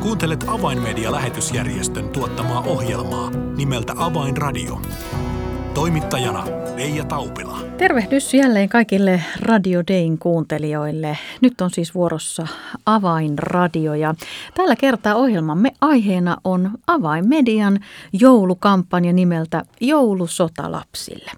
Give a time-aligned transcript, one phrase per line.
[0.00, 4.80] Kuuntelet Avainmedia-lähetysjärjestön tuottamaa ohjelmaa nimeltä Avainradio.
[5.74, 6.44] Toimittajana
[6.76, 7.58] Leija Taupila.
[7.78, 11.18] Tervehdys jälleen kaikille Radio Dayn kuuntelijoille.
[11.40, 12.46] Nyt on siis vuorossa
[12.86, 14.14] Avainradio ja
[14.54, 17.78] tällä kertaa ohjelmamme aiheena on Avainmedian
[18.12, 21.30] joulukampanja nimeltä Joulusota lapsille.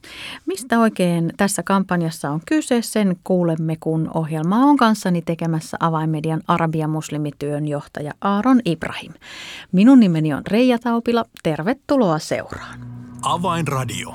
[0.46, 6.90] Mistä oikein tässä kampanjassa on kyse, sen kuulemme, kun ohjelma on kanssani tekemässä Avainmedian Arabian
[6.90, 9.12] muslimityön johtaja Aaron Ibrahim.
[9.72, 11.24] Minun nimeni on Reija Taupila.
[11.42, 12.91] Tervetuloa seuraan.
[13.22, 14.14] Avainradio.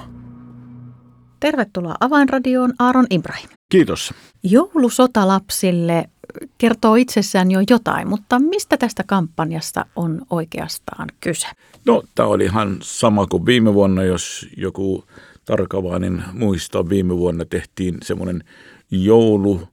[1.40, 3.50] Tervetuloa Avainradioon Aaron Ibrahim.
[3.70, 4.14] Kiitos.
[4.44, 6.10] Joulusota lapsille
[6.58, 11.48] kertoo itsessään jo jotain, mutta mistä tästä kampanjasta on oikeastaan kyse?
[11.86, 15.06] No, tämä oli ihan sama kuin viime vuonna, jos joku
[15.46, 16.90] tarkavainen muistaa.
[16.90, 18.44] Viime vuonna tehtiin semmoinen
[18.92, 19.68] joulujuhla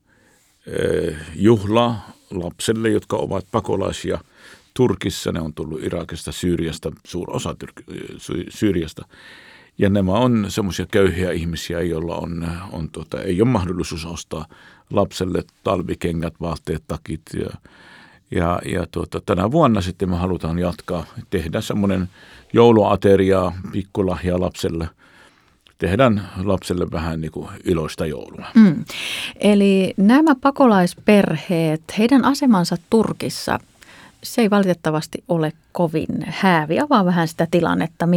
[2.30, 4.18] lapselle, jotka ovat pakolaisia
[4.74, 5.32] Turkissa.
[5.32, 7.56] Ne on tullut Irakista, Syyriasta, suur osa
[8.48, 9.06] Syyriasta.
[9.78, 14.46] Ja nämä on semmoisia köyhiä ihmisiä, joilla on, on tuota, ei ole mahdollisuus ostaa
[14.90, 17.22] lapselle talvikengät, vaatteet, takit.
[17.34, 17.50] Ja,
[18.30, 22.08] ja, ja tuota, tänä vuonna sitten me halutaan jatkaa, tehdä semmoinen
[22.52, 24.88] jouluateria, pikkulahja lapselle–
[25.78, 28.46] tehdään lapselle vähän niin kuin iloista joulua.
[28.54, 28.84] Mm.
[29.36, 33.58] Eli nämä pakolaisperheet, heidän asemansa Turkissa–
[34.24, 36.80] se ei valitettavasti ole kovin häävi.
[36.80, 38.08] Avaa vähän sitä tilannetta,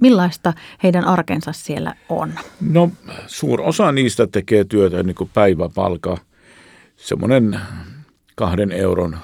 [0.00, 2.32] millaista heidän arkensa siellä on.
[2.60, 2.90] No
[3.26, 6.18] suur osa niistä tekee työtä niin kuin päiväpalka.
[6.96, 7.60] Semmoinen
[8.34, 9.18] kahden euron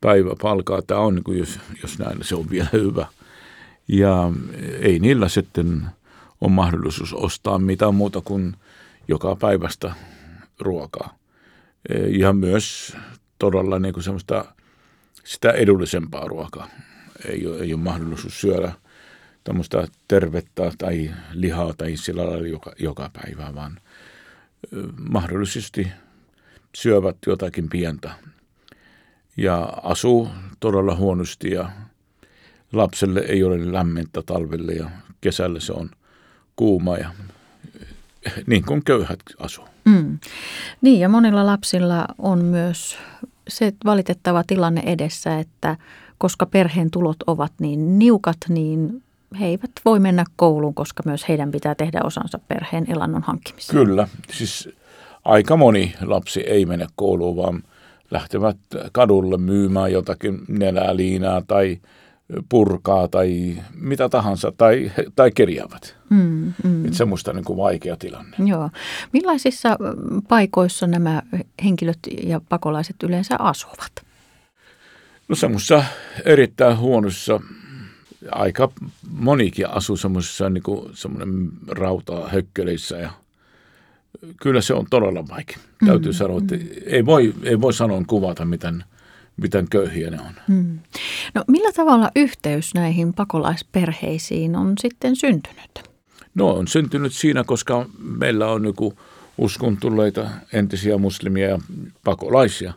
[0.00, 3.06] päiväpalkaa tämä on, niin kuin jos, jos näin, se on vielä hyvä.
[3.88, 4.32] Ja
[4.80, 5.86] ei niillä sitten
[6.40, 8.54] ole mahdollisuus ostaa mitään muuta kuin
[9.08, 9.94] joka päivästä
[10.60, 11.16] ruokaa.
[12.08, 12.96] Ja myös
[13.38, 14.44] todella niin kuin semmoista–
[15.26, 16.68] sitä edullisempaa ruokaa.
[17.28, 18.72] Ei ole, ei ole mahdollisuus syödä
[19.44, 23.80] tämmöistä tervettä tai lihaa tai sillä lailla joka, joka päivä, vaan
[25.08, 25.88] mahdollisesti
[26.76, 28.10] syövät jotakin pientä
[29.36, 30.28] ja asuu
[30.60, 31.70] todella huonosti ja
[32.72, 34.90] lapselle ei ole lämmintä talvelle ja
[35.20, 35.90] kesällä se on
[36.56, 37.10] kuuma ja
[38.46, 39.68] niin kuin köyhät asuu.
[39.84, 40.18] Mm.
[40.80, 42.98] Niin ja monilla lapsilla on myös
[43.48, 45.76] se valitettava tilanne edessä, että
[46.18, 49.02] koska perheen tulot ovat niin niukat, niin
[49.40, 53.78] he eivät voi mennä kouluun, koska myös heidän pitää tehdä osansa perheen elannon hankkimiseen.
[53.78, 54.68] Kyllä, siis
[55.24, 57.62] aika moni lapsi ei mene kouluun, vaan
[58.10, 58.56] lähtevät
[58.92, 61.78] kadulle myymään jotakin nenäliinaa tai
[62.48, 65.96] purkaa tai mitä tahansa, tai, tai kerjäävät.
[66.10, 66.84] Mm, mm.
[66.84, 68.36] Että semmoista niin kuin vaikea tilanne.
[68.46, 68.70] Joo.
[69.12, 69.76] Millaisissa
[70.28, 71.22] paikoissa nämä
[71.64, 73.92] henkilöt ja pakolaiset yleensä asuvat?
[75.28, 75.84] No semmoisessa
[76.24, 77.40] erittäin huonossa,
[78.30, 78.72] aika
[79.10, 83.10] monikin asuu semmoisessa niin kuin semmoinen rauta hökkeleissä ja
[84.40, 85.56] kyllä se on todella vaikea.
[85.82, 86.62] Mm, Täytyy sanoa, että mm.
[86.86, 88.84] ei voi, ei voi sanoa kuvata, miten–
[89.36, 90.32] miten köyhiä ne on.
[90.48, 90.78] Hmm.
[91.34, 95.90] No millä tavalla yhteys näihin pakolaisperheisiin on sitten syntynyt?
[96.34, 98.98] No on syntynyt siinä, koska meillä on joku
[99.38, 101.58] uskon tulleita entisiä muslimia ja
[102.04, 102.72] pakolaisia.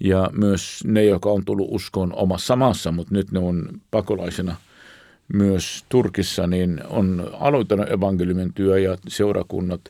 [0.00, 4.56] Ja myös ne, jotka on tullut uskoon omassa maassa, mutta nyt ne on pakolaisena
[5.34, 9.80] myös Turkissa, niin on aloittanut evankeliumin työ ja seurakunnat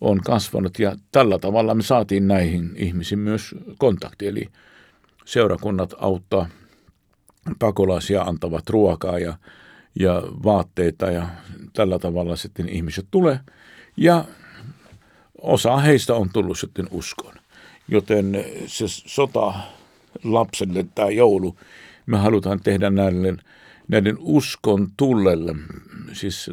[0.00, 0.78] on kasvanut.
[0.78, 4.26] Ja tällä tavalla me saatiin näihin ihmisiin myös kontakti.
[4.26, 4.48] Eli
[5.28, 6.48] seurakunnat auttaa
[7.58, 9.34] pakolaisia, antavat ruokaa ja,
[9.94, 11.28] ja vaatteita ja
[11.72, 13.40] tällä tavalla sitten ihmiset tulee.
[13.96, 14.24] Ja
[15.42, 17.34] osa heistä on tullut sitten uskoon.
[17.88, 19.54] Joten se sota
[20.24, 21.56] lapselle tai joulu,
[22.06, 23.36] me halutaan tehdä näille,
[23.88, 25.54] näiden uskon tullelle,
[26.12, 26.50] siis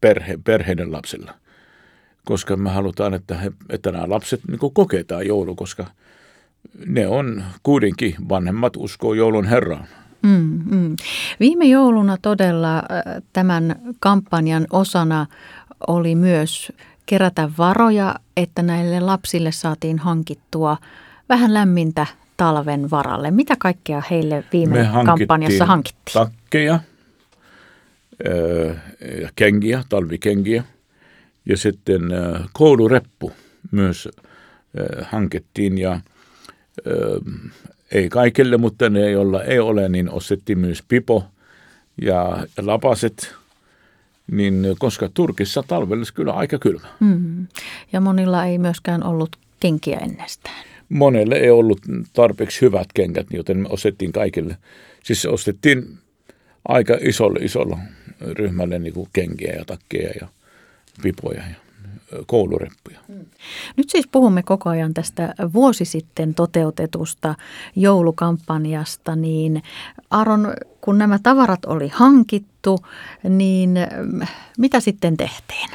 [0.00, 1.34] perhe, perheiden lapsilla.
[2.24, 5.86] Koska me halutaan, että, he, että nämä lapset niin koketaan joulu, koska–
[6.86, 9.86] ne on kuitenkin vanhemmat uskoo joulun Herraan.
[10.22, 10.96] Mm, mm.
[11.40, 12.82] Viime jouluna todella äh,
[13.32, 15.26] tämän kampanjan osana
[15.86, 16.72] oli myös
[17.06, 20.76] kerätä varoja, että näille lapsille saatiin hankittua
[21.28, 22.06] vähän lämmintä
[22.36, 23.30] talven varalle.
[23.30, 26.12] Mitä kaikkea heille viime Me kampanjassa hankittiin?
[26.12, 26.82] takkeja, äh,
[29.20, 30.64] ja kengiä, talvikengiä
[31.46, 33.32] ja sitten äh, koulureppu
[33.70, 34.08] myös
[35.10, 36.00] hankittiin ja–
[37.92, 41.24] ei kaikille, mutta ne, joilla ei ole, niin ostettiin myös pipo
[42.02, 43.34] ja lapaset,
[44.30, 46.88] niin koska Turkissa talvella kyllä aika kylmä.
[47.00, 47.46] Mm.
[47.92, 50.64] Ja monilla ei myöskään ollut kenkiä ennestään.
[50.88, 51.80] monelle ei ollut
[52.12, 54.56] tarpeeksi hyvät kengät, joten me ostettiin kaikille.
[55.04, 55.98] Siis ostettiin
[56.68, 57.78] aika isolle isolla
[58.20, 60.28] ryhmälle niin kuin kenkiä ja takkeja ja
[61.02, 61.67] pipoja ja
[62.26, 62.98] koulureppuja.
[63.76, 67.34] Nyt siis puhumme koko ajan tästä vuosi sitten toteutetusta
[67.76, 69.62] joulukampanjasta, niin
[70.10, 72.78] Aron, kun nämä tavarat oli hankittu,
[73.28, 73.70] niin
[74.58, 75.70] mitä sitten tehtiin?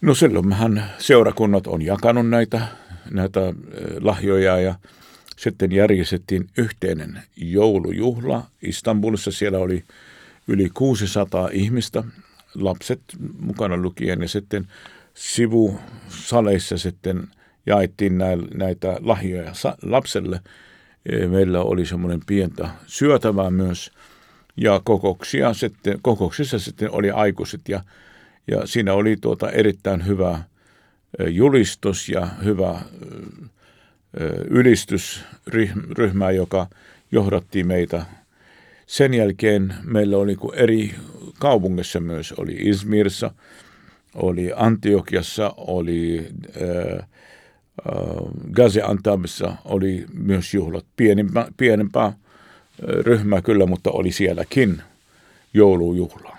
[0.00, 2.60] No silloin seurakunnat on jakanut näitä,
[3.10, 3.40] näitä
[4.00, 4.74] lahjoja ja
[5.36, 9.30] sitten järjestettiin yhteinen joulujuhla Istanbulissa.
[9.30, 9.84] Siellä oli
[10.48, 12.04] yli 600 ihmistä,
[12.54, 13.00] lapset
[13.38, 14.66] mukana lukien ja sitten
[15.14, 17.28] sivusaleissa sitten
[17.66, 18.18] jaettiin
[18.54, 19.52] näitä lahjoja
[19.82, 20.40] lapselle.
[21.06, 23.90] E, meillä oli semmoinen pientä syötävää myös
[24.56, 27.82] ja kokouksia sitten, kokouksissa sitten oli aikuiset ja,
[28.46, 30.42] ja siinä oli tuota erittäin hyvä
[31.18, 32.80] e, julistus ja hyvä e,
[34.50, 36.66] ylistysryhmä, joka
[37.12, 38.04] johdatti meitä.
[38.86, 40.94] Sen jälkeen meillä oli eri
[41.38, 43.30] kaupungissa myös, oli Izmirissa,
[44.14, 47.06] oli Antiokiassa, oli äh, äh,
[48.52, 50.84] Gaziantepissa oli myös juhlat.
[50.96, 52.12] Pienempää, pienempää
[52.82, 54.82] ryhmää kyllä, mutta oli sielläkin
[55.54, 56.36] joulujuhla.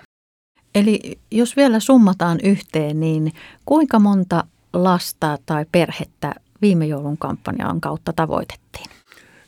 [0.74, 3.32] Eli jos vielä summataan yhteen, niin
[3.66, 8.90] kuinka monta lasta tai perhettä viime joulun kampanjan kautta tavoitettiin?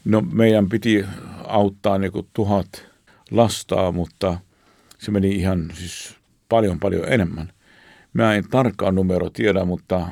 [0.04, 1.04] No meidän piti
[1.44, 2.86] auttaa niin tuhat
[3.30, 4.38] lastaa, mutta
[4.98, 6.14] se meni ihan siis
[6.48, 7.52] paljon paljon enemmän.
[8.12, 10.08] Mä en tarkkaan numero tiedä, mutta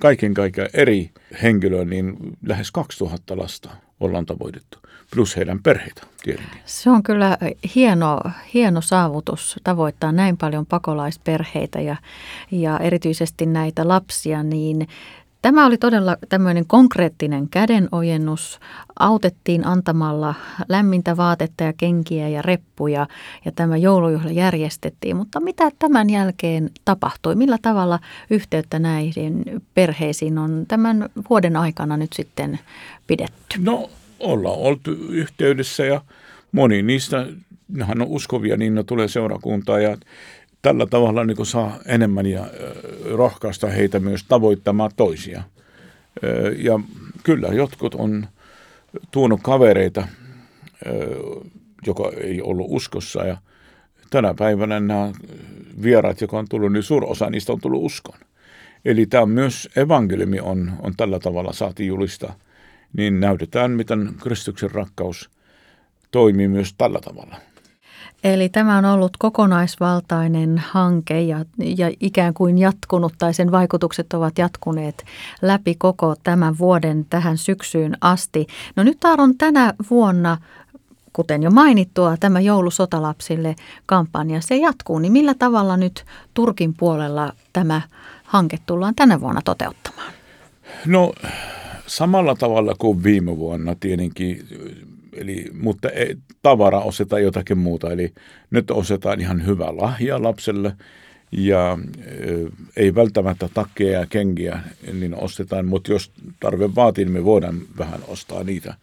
[0.00, 1.10] kaiken kaikkiaan eri
[1.42, 3.70] henkilöä, niin lähes 2000 lasta
[4.00, 4.78] ollaan tavoitettu,
[5.14, 6.60] plus heidän perheitä tietenkin.
[6.64, 7.38] Se on kyllä
[7.74, 8.20] hieno,
[8.54, 11.96] hieno saavutus tavoittaa näin paljon pakolaisperheitä ja,
[12.50, 14.88] ja erityisesti näitä lapsia, niin
[15.42, 18.60] Tämä oli todella tämmöinen konkreettinen kädenojennus.
[18.98, 20.34] Autettiin antamalla
[20.68, 23.06] lämmintä vaatetta ja kenkiä ja reppuja
[23.44, 25.16] ja tämä joulujuhla järjestettiin.
[25.16, 27.34] Mutta mitä tämän jälkeen tapahtui?
[27.34, 27.98] Millä tavalla
[28.30, 29.44] yhteyttä näihin
[29.74, 32.58] perheisiin on tämän vuoden aikana nyt sitten
[33.06, 33.58] pidetty?
[33.58, 33.90] No
[34.20, 36.00] ollaan oltu yhteydessä ja
[36.52, 37.26] moni niistä,
[37.68, 39.96] nehän on uskovia, niin ne tulee seurakuntaan ja
[40.62, 42.46] tällä tavalla niin saa enemmän ja
[43.10, 45.42] rohkaista heitä myös tavoittamaan toisia.
[46.56, 46.80] Ja
[47.22, 48.26] kyllä jotkut on
[49.10, 50.08] tuonut kavereita,
[51.86, 53.36] joka ei ollut uskossa ja
[54.10, 55.12] tänä päivänä nämä
[55.82, 58.18] vieraat, jotka on tullut, niin suur osa niistä on tullut uskon.
[58.84, 62.34] Eli tämä myös evankeliumi on, on tällä tavalla saati julista,
[62.96, 65.30] niin näytetään, miten Kristuksen rakkaus
[66.10, 67.36] toimii myös tällä tavalla.
[68.24, 74.38] Eli tämä on ollut kokonaisvaltainen hanke ja, ja ikään kuin jatkunut tai sen vaikutukset ovat
[74.38, 75.04] jatkuneet
[75.42, 78.46] läpi koko tämän vuoden tähän syksyyn asti.
[78.76, 80.38] No nyt on tänä vuonna
[81.12, 84.98] kuten jo mainittua, tämä joulusotalapsille kampanja, se jatkuu.
[84.98, 86.04] Niin millä tavalla nyt
[86.34, 87.80] Turkin puolella tämä
[88.24, 90.12] hanke tullaan tänä vuonna toteuttamaan?
[90.86, 91.12] No
[91.86, 94.48] samalla tavalla kuin viime vuonna tietenkin
[95.12, 97.92] eli, mutta ei, tavara ostetaan jotakin muuta.
[97.92, 98.12] Eli
[98.50, 100.76] nyt ostetaan ihan hyvä lahja lapselle
[101.32, 101.78] ja
[102.76, 104.60] ei välttämättä takkeja ja kenkiä,
[104.92, 108.74] niin ostetaan, mutta jos tarve vaatii, niin me voidaan vähän ostaa niitä.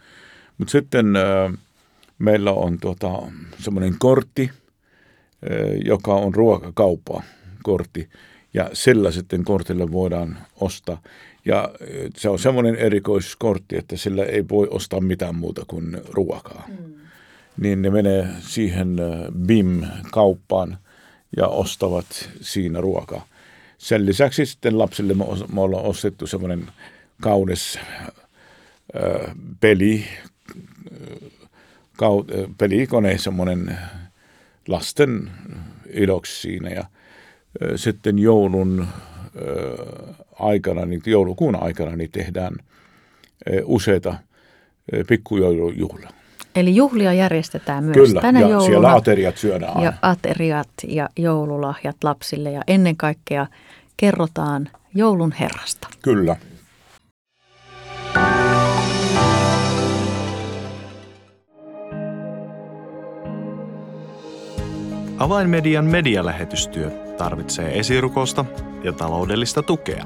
[0.57, 1.05] Mutta sitten
[2.19, 3.09] meillä on tuota,
[3.59, 4.51] semmoinen kortti,
[5.85, 7.23] joka on ruokakauppa
[7.63, 8.09] kortti,
[8.53, 11.01] ja sillä sitten kortille voidaan ostaa.
[11.49, 11.69] Ja
[12.17, 16.67] se on semmoinen erikoiskortti, että sillä ei voi ostaa mitään muuta kuin ruokaa.
[16.67, 16.93] Mm.
[17.57, 18.95] Niin ne menee siihen
[19.47, 20.77] BIM-kauppaan
[21.37, 23.25] ja ostavat siinä ruokaa.
[23.77, 26.67] Sen lisäksi sitten lapsille me, me ollaan ostettu semmoinen
[27.21, 27.79] kaunis
[28.95, 30.05] äh, peli,
[31.97, 32.23] kau,
[32.57, 33.77] pelikone, semmoinen
[34.67, 35.31] lasten
[35.89, 36.69] iloksi siinä.
[36.69, 36.87] Ja äh,
[37.75, 38.87] sitten joulun
[40.39, 42.55] aikana, niin joulukuun aikana, niin tehdään
[43.63, 44.15] useita
[45.07, 46.09] pikkujoulujuhlia.
[46.55, 48.67] Eli juhlia järjestetään myös Kyllä, tänä ja jouluna.
[48.67, 53.47] siellä ateriat syödään Ja ateriat ja joululahjat lapsille ja ennen kaikkea
[53.97, 55.87] kerrotaan joulun herrasta.
[56.01, 56.35] Kyllä.
[65.17, 68.45] Avainmedian medialähetystyö tarvitsee esirukosta
[68.83, 70.05] ja taloudellista tukea.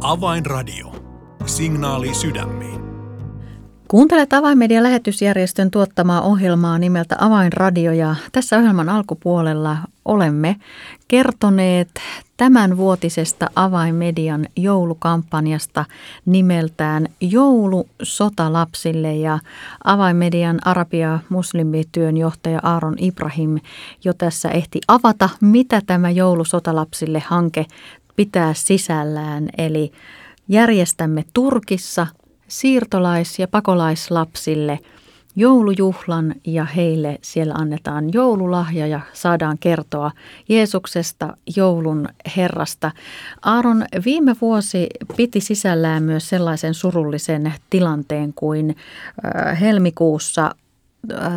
[0.00, 0.94] Avainradio.
[1.46, 2.80] Signaali sydämiin.
[3.88, 10.56] Kuuntelet Avainmedian lähetysjärjestön tuottamaa ohjelmaa nimeltä Avainradio ja tässä ohjelman alkupuolella olemme
[11.08, 11.88] kertoneet
[12.36, 15.84] tämänvuotisesta Avainmedian joulukampanjasta
[16.26, 19.38] nimeltään Joulu sotalapsille ja
[19.84, 23.58] Avainmedian arabia muslimityön johtaja Aaron Ibrahim
[24.04, 27.66] jo tässä ehti avata, mitä tämä Joulu sotalapsille hanke
[28.20, 29.48] pitää sisällään.
[29.58, 29.92] Eli
[30.48, 32.06] järjestämme Turkissa
[32.48, 34.78] siirtolais- ja pakolaislapsille
[35.36, 40.10] joulujuhlan ja heille siellä annetaan joululahja ja saadaan kertoa
[40.48, 42.90] Jeesuksesta, joulun Herrasta.
[43.42, 44.86] Aaron viime vuosi
[45.16, 48.76] piti sisällään myös sellaisen surullisen tilanteen kuin
[49.60, 50.54] helmikuussa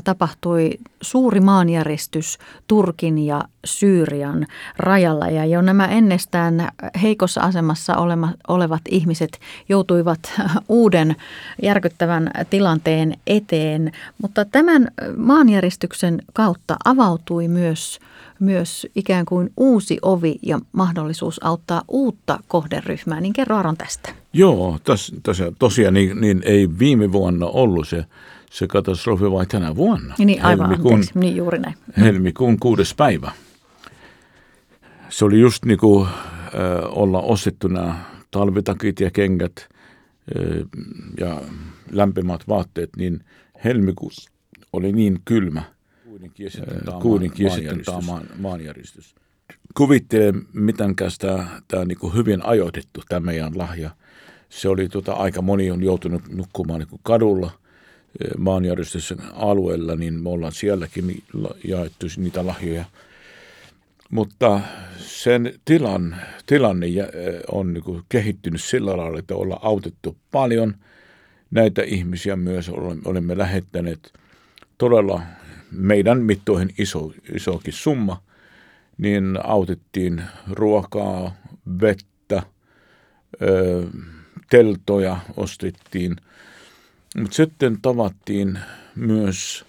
[0.04, 4.46] tapahtui suuri maanjäristys Turkin ja Syyrian
[4.78, 6.70] rajalla ja jo nämä ennestään
[7.02, 7.96] heikossa asemassa
[8.48, 9.40] olevat ihmiset
[9.70, 10.20] joutuivat
[10.70, 11.16] uuden
[11.62, 13.92] järkyttävän tilanteen eteen.
[14.22, 18.00] Mutta tämän maanjäristyksen kautta avautui myös,
[18.40, 23.22] myös ikään kuin uusi ovi ja mahdollisuus auttaa uutta kohderyhmää.
[23.22, 24.10] Niin kerro Aron tästä.
[24.34, 25.16] Joo, tos,
[25.60, 28.06] tosiaan niin, niin ei viime vuonna ollut se
[28.54, 30.16] se katastrofi vai tänä vuonna.
[30.18, 31.20] Niin aivan, helmikuun, anteeksi.
[31.20, 31.76] niin juuri näin.
[31.98, 33.32] Helmikuun kuudes päivä.
[35.10, 36.12] Se oli just niin kuin äh,
[36.86, 37.96] olla ostettuna
[38.32, 40.68] talvitakit ja kengät äh,
[41.20, 41.42] ja
[41.92, 43.26] lämpimät vaatteet, niin
[43.64, 44.32] helmikuussa
[44.74, 45.64] oli niin kylmä.
[47.02, 49.16] Kuitenkin sitten tämä maan, maanjäristys.
[49.78, 53.90] Kuvittele, miten tämä, tämä niin hyvin ajoitettu tämä meidän lahja.
[54.50, 57.52] Se oli tota, aika moni on joutunut nukkumaan niin kadulla–
[58.38, 61.24] maanjärjestyksen alueella, niin me ollaan sielläkin
[61.64, 62.86] jaettu niitä lahjoja.
[64.10, 64.62] Mutta
[64.98, 66.16] sen tilan,
[66.46, 66.88] tilanne
[67.52, 70.76] on niin kuin kehittynyt sillä lailla, että ollaan autettu paljon
[71.52, 72.72] näitä ihmisiä myös.
[73.06, 74.14] Olemme lähettäneet
[74.78, 75.22] todella
[75.72, 78.22] meidän mittoihin iso, isokin summa,
[78.98, 81.36] niin autettiin ruokaa,
[81.82, 82.44] vettä,
[84.50, 86.16] teltoja ostettiin–
[87.18, 88.60] mutta sitten tavattiin
[88.96, 89.66] myös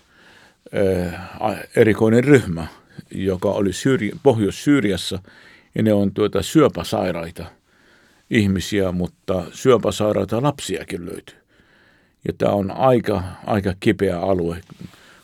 [0.75, 2.67] äh, erikoinen ryhmä,
[3.11, 5.19] joka oli Syyri- Pohjois-Syyriassa,
[5.75, 7.47] ja ne on tuota syöpäsairaita
[8.31, 11.37] ihmisiä, mutta syöpäsairaita lapsiakin löytyy.
[12.27, 14.61] Ja tämä on aika, aika kipeä alue,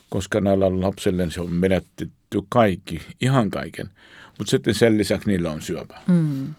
[0.09, 2.11] koska näillä lapsille se on menetetty
[2.49, 3.91] kaikki, ihan kaiken.
[4.39, 5.99] Mutta sitten sen lisäksi niillä on syöpä.
[6.07, 6.55] Mm.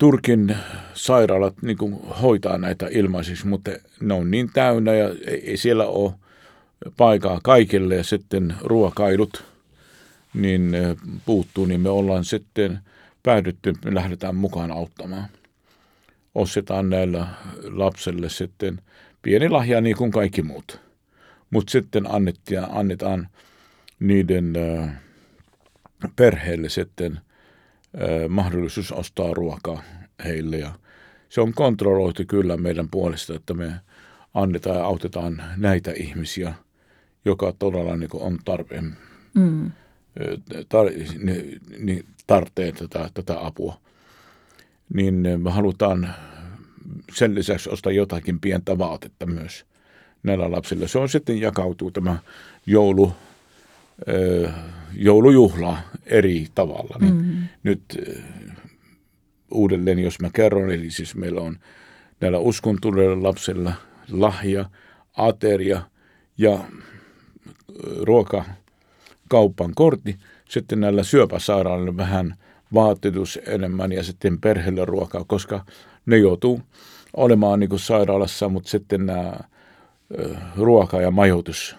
[0.00, 0.56] Turkin
[0.94, 6.12] sairaalat niin kuin hoitaa näitä ilmaisiksi, mutta ne on niin täynnä ja ei siellä ole
[6.96, 9.44] paikaa kaikille ja sitten ruokailut
[10.34, 10.72] niin
[11.26, 12.78] puuttuu, niin me ollaan sitten
[13.22, 15.28] päädytty, me lähdetään mukaan auttamaan.
[16.34, 17.26] Ostetaan näillä
[17.62, 18.82] lapsille sitten
[19.22, 20.80] pieni lahja niin kuin kaikki muut.
[21.50, 23.28] Mutta sitten annettiin, annetaan
[23.98, 24.52] niiden
[26.16, 27.20] perheelle sitten–
[28.28, 29.82] mahdollisuus ostaa ruokaa
[30.24, 30.72] heille ja
[31.28, 33.72] se on kontrolloitu kyllä meidän puolesta, että me
[34.34, 36.54] annetaan ja autetaan näitä ihmisiä,
[37.24, 38.96] joka todella niin on tarpeen,
[39.34, 39.70] mm.
[40.68, 40.86] tar,
[41.18, 43.80] niin, niin tarpeen tätä, tätä apua.
[44.94, 46.14] Niin me halutaan
[47.14, 49.64] sen lisäksi ostaa jotakin pientä vaatetta myös
[50.22, 50.88] näillä lapsilla.
[50.88, 52.18] Se on sitten jakautuu tämä
[52.66, 53.12] joulu,
[54.94, 56.96] joulujuhla eri tavalla.
[57.00, 57.48] Niin mm-hmm.
[57.62, 57.82] Nyt
[59.50, 61.58] uudelleen, jos mä kerron, eli siis meillä on
[62.20, 63.72] näillä uskontuneilla lapsilla
[64.10, 64.70] lahja,
[65.16, 65.82] ateria
[66.38, 66.58] ja
[68.02, 70.16] ruokakaupan kortti.
[70.48, 72.34] Sitten näillä syöpäsairailla vähän
[72.74, 75.64] vaatetus enemmän ja sitten perheelle ruokaa, koska
[76.06, 76.60] ne joutuu
[77.16, 79.32] olemaan niin kuin sairaalassa, mutta sitten nämä
[80.56, 81.76] ruoka- ja majoitus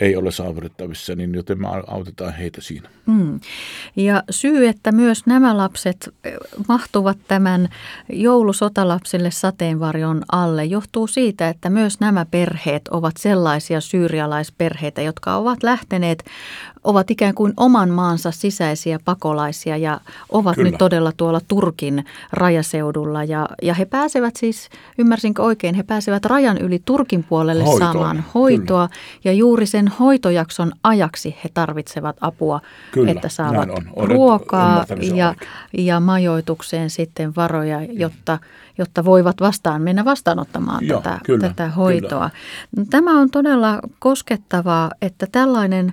[0.00, 2.88] ei ole saavutettavissa, niin joten me autetaan heitä siinä.
[3.06, 3.40] Mm.
[3.96, 6.32] Ja syy, että myös nämä lapset eh,
[6.68, 7.68] mahtuvat tämän
[8.12, 16.24] joulusotalapsille sateenvarjon alle, johtuu siitä, että myös nämä perheet ovat sellaisia syyrialaisperheitä, jotka ovat lähteneet
[16.84, 20.70] ovat ikään kuin oman maansa sisäisiä pakolaisia ja ovat Kyllä.
[20.70, 23.24] nyt todella tuolla Turkin rajaseudulla.
[23.24, 27.92] Ja, ja he pääsevät siis, ymmärsinkö oikein, he pääsevät rajan yli Turkin puolelle hoitoa.
[27.92, 28.88] saamaan hoitoa.
[28.88, 29.00] Kyllä.
[29.24, 32.60] Ja juuri sen hoitojakson ajaksi he tarvitsevat apua,
[32.92, 34.08] Kyllä, että saavat on.
[34.08, 35.86] Ruokaa ja, oikein.
[35.86, 38.38] ja majoitukseen sitten varoja, jotta,
[38.78, 42.30] jotta voivat vastaan mennä vastaanottamaan Joo, tätä, kyllä, tätä hoitoa.
[42.90, 45.92] Tämä on todella koskettavaa, että tällainen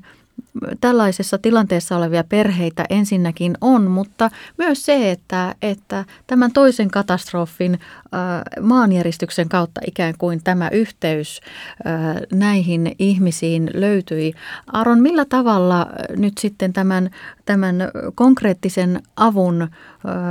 [0.81, 8.19] tällaisessa tilanteessa olevia perheitä ensinnäkin on, mutta myös se, että, että tämän toisen katastrofin äh,
[8.61, 11.41] maanjäristyksen kautta ikään kuin tämä yhteys
[11.87, 14.33] äh, näihin ihmisiin löytyi.
[14.73, 17.09] Aaron, millä tavalla nyt sitten tämän,
[17.45, 17.75] tämän
[18.15, 19.69] konkreettisen avun äh,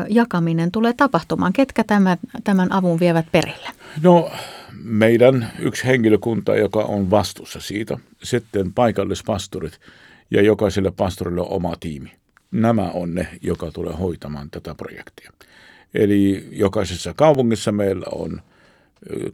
[0.08, 1.52] jakaminen tulee tapahtumaan?
[1.52, 3.68] Ketkä tämän, tämän avun vievät perille?
[4.02, 4.30] No
[4.84, 9.80] meidän yksi henkilökunta, joka on vastuussa siitä, sitten paikallispastorit
[10.30, 12.12] ja jokaiselle pastorille on oma tiimi.
[12.50, 15.32] Nämä on ne, joka tulee hoitamaan tätä projektia.
[15.94, 18.42] Eli jokaisessa kaupungissa meillä on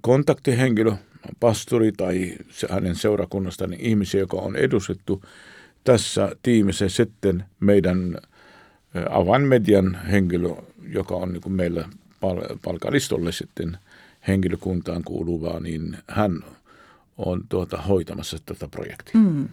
[0.00, 0.92] kontaktihenkilö,
[1.40, 2.36] pastori tai
[2.70, 5.22] hänen seurakunnastaan niin ihmisiä, joka on edustettu
[5.84, 8.18] tässä tiimissä sitten meidän
[9.10, 10.48] avainmedian henkilö,
[10.88, 11.88] joka on niin meillä
[12.64, 13.78] palkalistolle sitten
[14.28, 16.44] henkilökuntaan kuuluvaa, niin hän
[17.18, 19.20] on tuota, hoitamassa tätä projektia.
[19.20, 19.48] Mm.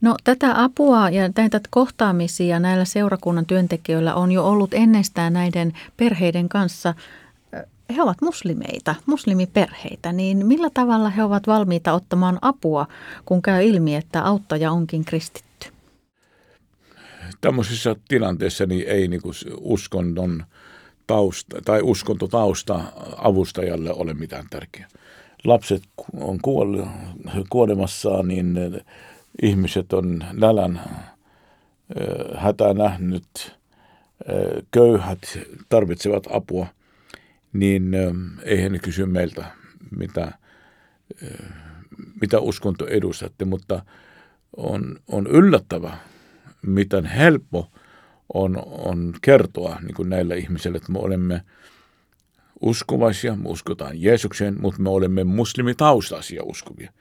[0.00, 6.48] No tätä apua ja näitä kohtaamisia näillä seurakunnan työntekijöillä on jo ollut ennestään näiden perheiden
[6.48, 6.94] kanssa.
[7.96, 12.86] He ovat muslimeita, muslimiperheitä, niin millä tavalla he ovat valmiita ottamaan apua,
[13.24, 15.68] kun käy ilmi, että auttaja onkin kristitty?
[17.40, 20.44] Tämmöisissä tilanteissa niin ei niin kuin uskonnon
[21.06, 22.80] tausta, tai uskontotausta
[23.16, 24.88] avustajalle ole mitään tärkeää.
[25.44, 25.82] Lapset
[26.20, 26.88] on kuollut,
[27.50, 28.58] kuolemassaan, niin
[29.42, 30.80] ihmiset on nälän
[32.36, 33.56] hätää nähnyt,
[34.70, 36.66] köyhät tarvitsevat apua,
[37.52, 37.92] niin
[38.42, 39.44] eihän ne kysy meiltä,
[39.98, 40.32] mitä,
[42.20, 43.84] mitä uskonto edustatte, mutta
[44.56, 45.96] on, on yllättävä,
[46.62, 47.70] miten helppo
[48.34, 51.40] on, on kertoa niin kuin näillä ihmisillä, että me olemme–
[52.64, 56.92] uskovaisia, me uskotaan Jeesukseen, mutta me olemme muslimitaustaisia uskovia.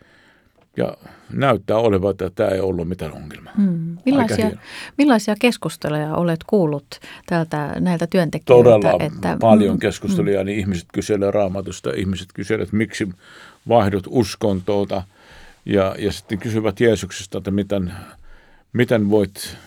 [0.77, 0.97] Ja
[1.33, 3.53] näyttää olevan, että tämä ei ollut mitään ongelmaa.
[3.57, 3.97] Hmm.
[4.05, 4.51] Millaisia,
[4.97, 8.69] millaisia keskusteluja olet kuullut tältä, näiltä työntekijöiltä?
[8.69, 10.45] Todella että, paljon mm, keskusteluja, hmm.
[10.45, 13.09] niin ihmiset kyselevät raamatusta, ihmiset kyselevät, miksi
[13.67, 15.03] vaihdot uskontoota
[15.65, 17.93] ja, ja sitten kysyvät Jeesuksesta, että miten,
[18.73, 19.57] miten voit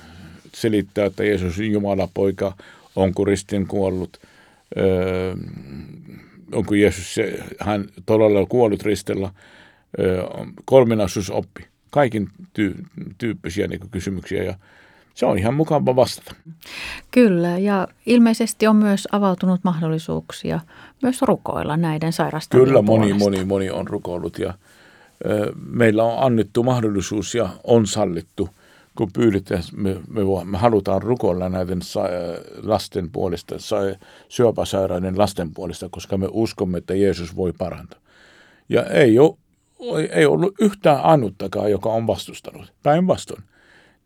[0.57, 2.57] selittää, että Jeesus on Jumala poika,
[2.97, 4.17] onko ristin kuollut–
[4.77, 5.35] öö,
[6.53, 9.31] onko Jeesus se, hän todella kuollut ristellä,
[9.99, 10.23] öö,
[10.65, 11.67] kolminaisuusoppi.
[11.91, 12.85] Kaikin tyy-
[13.19, 14.55] tyyppisiä niin kysymyksiä ja
[15.15, 16.35] se on ihan mukava vastata.
[17.11, 20.61] Kyllä, ja ilmeisesti on myös avautunut mahdollisuuksia
[21.03, 23.25] myös rukoilla näiden sairastavien Kyllä, moni, puolesta.
[23.25, 24.55] moni, moni on rukoillut ja
[25.27, 28.49] ö, meillä on annettu mahdollisuus ja on sallittu–
[28.97, 32.03] kun pyydetään, me, me, me halutaan rukoilla näiden sa,
[32.63, 33.77] lasten puolesta, sa,
[34.29, 38.01] syöpäsairaiden lasten puolesta, koska me uskomme, että Jeesus voi parantaa.
[38.69, 39.37] Ja ei, ole,
[40.13, 42.73] ei ollut yhtään ainuttakaan, joka on vastustanut.
[42.83, 43.43] Päinvastoin.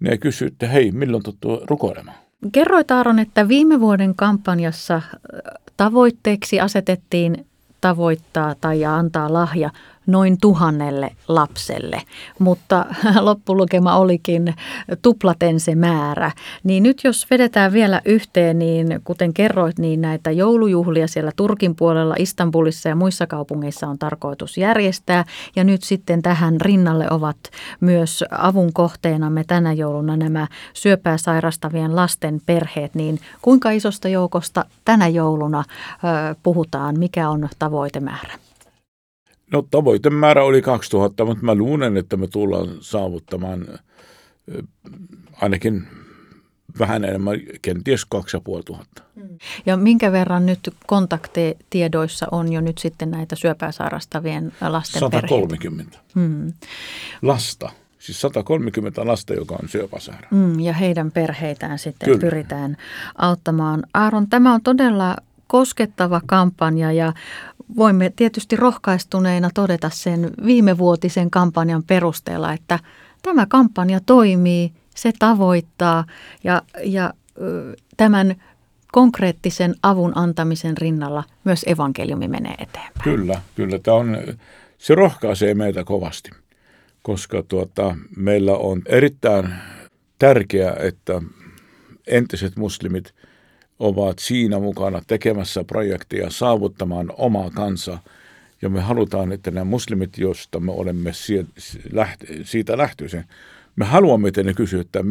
[0.01, 2.17] Ne kysyivät, että hei, milloin tuttu rukoilemaan?
[2.53, 5.03] Kerroit Aaron, että viime vuoden kampanjassa
[5.77, 7.47] tavoitteeksi asetettiin
[7.81, 9.71] tavoittaa tai antaa lahja
[10.07, 12.03] noin tuhannelle lapselle,
[12.39, 12.87] mutta
[13.21, 14.55] loppulukema olikin
[15.03, 16.33] tuplaten se määrä.
[16.65, 22.15] Niin nyt jos vedetään vielä yhteen, niin kuten kerroit, niin näitä joulujuhlia siellä Turkin puolella,
[22.19, 25.25] Istanbulissa ja muissa kaupungeissa on tarkoitus järjestää.
[25.57, 27.37] Ja nyt sitten tähän rinnalle ovat
[27.81, 32.95] myös avun kohteenamme tänä jouluna nämä syöpää sairastavien lasten perheet.
[32.95, 35.65] Niin kuinka isosta joukosta tänä jouluna
[36.43, 38.50] puhutaan, mikä on tavoitemäärä?
[39.53, 43.67] No tavoitemäärä oli 2000, mutta mä luulen, että me tullaan saavuttamaan
[45.41, 45.87] ainakin
[46.79, 49.07] vähän enemmän, kenties 2500.
[49.15, 49.39] Mm.
[49.67, 56.53] Ja minkä verran nyt kontaktitiedoissa on jo nyt sitten näitä syöpää sairastavien lasten 130 hmm.
[57.23, 57.71] lasta.
[57.99, 60.29] Siis 130 lasta, joka on syöpäsairaana.
[60.31, 62.21] Mm, ja heidän perheitään sitten Kyllä.
[62.21, 62.77] pyritään
[63.15, 63.83] auttamaan.
[63.95, 65.17] Aaron, tämä on todella
[65.51, 67.13] koskettava kampanja ja
[67.77, 72.79] voimme tietysti rohkaistuneina todeta sen viimevuotisen kampanjan perusteella, että
[73.23, 76.05] tämä kampanja toimii, se tavoittaa
[76.45, 77.15] ja, ja
[77.97, 78.35] tämän
[78.93, 83.05] konkreettisen avun antamisen rinnalla myös evankeliumi menee eteenpäin.
[83.05, 83.79] Kyllä, kyllä.
[83.79, 84.19] Tämä on,
[84.79, 86.31] se rohkaisee meitä kovasti,
[87.03, 89.55] koska tuota, meillä on erittäin
[90.19, 91.23] tärkeää, että
[92.07, 93.15] entiset muslimit–
[93.81, 97.99] ovat siinä mukana tekemässä projektia saavuttamaan omaa kansa.
[98.63, 101.13] Ja me halutaan, että nämä muslimit, joista me olemme
[102.45, 103.25] siitä lähtöisin,
[103.77, 105.03] me haluamme teille kysyä, että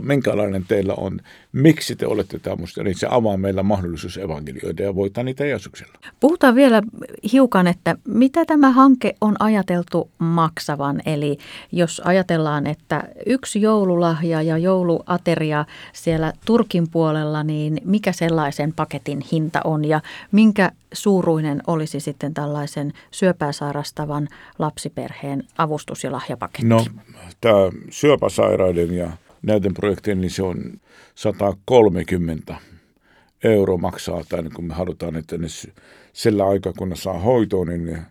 [0.00, 1.20] minkälainen teillä on,
[1.52, 5.92] miksi te olette tämmöistä, niin se avaa meillä mahdollisuus evankelioida ja voittaa niitä Jeesuksella.
[6.20, 6.82] Puhutaan vielä
[7.32, 11.00] hiukan, että mitä tämä hanke on ajateltu maksavan.
[11.06, 11.38] Eli
[11.72, 19.60] jos ajatellaan, että yksi joululahja ja jouluateria siellä Turkin puolella, niin mikä sellaisen paketin hinta
[19.64, 20.00] on ja
[20.32, 26.66] minkä suuruinen olisi sitten tällaisen syöpää sairastavan lapsiperheen avustus- ja lahjapaketti?
[26.66, 26.86] No,
[27.40, 27.56] tämä
[27.90, 29.10] syöpäsairaiden ja
[29.42, 30.80] näiden projektien, niin se on
[31.14, 32.56] 130
[33.44, 35.46] euro maksaa, tai kun me halutaan, että ne
[36.12, 38.02] sillä aikaa, kun ne saa hoitoon, niin ne,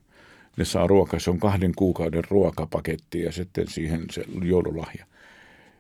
[0.58, 1.20] ne saa ruokaa.
[1.20, 5.06] Se on kahden kuukauden ruokapaketti ja sitten siihen se joululahja.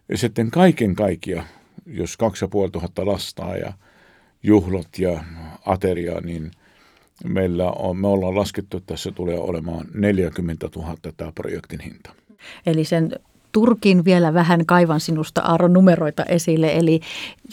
[0.09, 1.43] Ja sitten kaiken kaikkia,
[1.85, 3.73] jos 2500 lastaa ja
[4.43, 5.23] juhlot ja
[5.65, 6.51] ateria, niin
[7.23, 12.11] meillä on, me ollaan laskettu, että tässä tulee olemaan 40 000 tämä projektin hinta.
[12.65, 13.11] Eli sen
[13.51, 16.73] Turkin vielä vähän kaivan sinusta Aaron numeroita esille.
[16.73, 16.99] Eli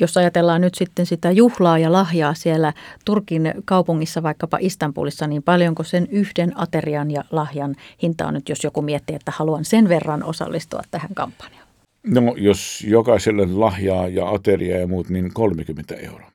[0.01, 2.73] jos ajatellaan nyt sitten sitä juhlaa ja lahjaa siellä
[3.05, 8.65] Turkin kaupungissa, vaikkapa Istanbulissa, niin paljonko sen yhden aterian ja lahjan hinta on nyt, jos
[8.65, 11.67] joku miettii, että haluan sen verran osallistua tähän kampanjaan?
[12.07, 16.31] No jos jokaiselle lahjaa ja ateria ja muut, niin 30 euroa.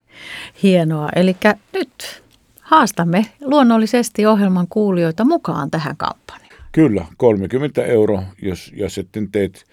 [0.63, 1.09] Hienoa.
[1.15, 1.35] Eli
[1.73, 2.23] nyt
[2.71, 6.63] haastamme luonnollisesti ohjelman kuulijoita mukaan tähän kampanjaan.
[6.71, 9.65] Kyllä, 30 euro, jos, ja sitten teet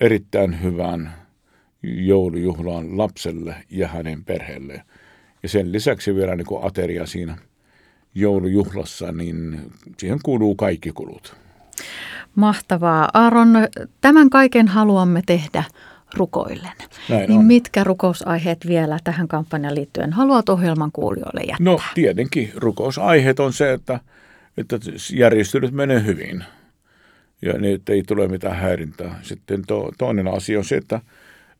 [0.00, 1.12] erittäin hyvän
[1.82, 4.82] joulujuhlaan lapselle ja hänen perheelle.
[5.42, 7.36] Ja sen lisäksi vielä niin ateria siinä
[8.14, 9.60] joulujuhlassa, niin
[9.98, 11.36] siihen kuuluu kaikki kulut.
[12.34, 13.08] Mahtavaa.
[13.14, 13.48] Aaron,
[14.00, 15.64] tämän kaiken haluamme tehdä
[16.14, 16.72] rukoillen.
[17.08, 17.44] Näin niin on.
[17.44, 21.64] mitkä rukousaiheet vielä tähän kampanjan liittyen haluat ohjelman kuulijoille jättää?
[21.64, 24.00] No tietenkin rukousaiheet on se, että–
[24.56, 24.78] että
[25.12, 26.44] järjestelyt menee hyvin
[27.42, 29.20] ja niin, että ei tule mitään häirintää.
[29.22, 31.00] Sitten to, toinen asia on se, että,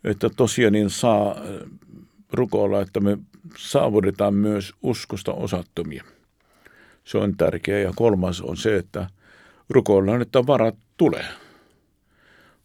[0.04, 1.44] että tosiaan niin saa äh,
[2.32, 3.18] rukoilla, että me
[3.56, 6.04] saavutetaan myös uskosta osattomia.
[7.04, 7.78] Se on tärkeää.
[7.78, 9.06] Ja kolmas on se, että
[9.70, 11.24] rukoillaan, että varat tulee.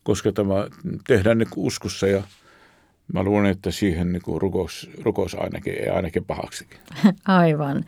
[0.07, 0.67] Koska tämä
[1.07, 2.23] tehdään niin uskossa ja
[3.13, 6.79] Mä luulen, että siihen niin kuin rukous, rukous ainakin, ei ainakin pahaksikin.
[7.25, 7.85] Aivan.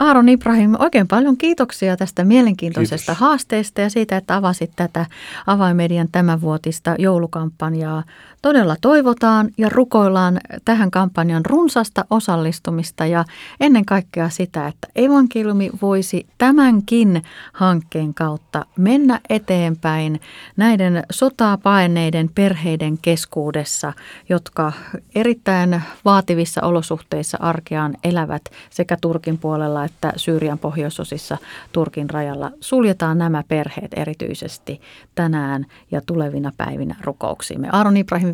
[0.00, 3.20] Aaron Ibrahim, oikein paljon kiitoksia tästä mielenkiintoisesta Kiitos.
[3.20, 5.06] haasteesta ja siitä, että avasit tätä
[5.46, 8.02] avaimedian tämänvuotista joulukampanjaa.
[8.44, 13.24] Todella toivotaan ja rukoillaan tähän kampanjan runsasta osallistumista ja
[13.60, 20.20] ennen kaikkea sitä, että evankeliumi voisi tämänkin hankkeen kautta mennä eteenpäin
[20.56, 23.92] näiden sotaa paineiden perheiden keskuudessa,
[24.28, 24.72] jotka
[25.14, 31.38] erittäin vaativissa olosuhteissa arkeaan elävät sekä Turkin puolella että Syyrian pohjoisosissa
[31.72, 32.50] Turkin rajalla.
[32.60, 34.80] Suljetaan nämä perheet erityisesti
[35.14, 37.68] tänään ja tulevina päivinä rukouksiimme.
[37.72, 38.33] Aaron Ibrahim